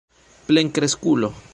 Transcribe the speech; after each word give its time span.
plenkreskulo 0.47 1.33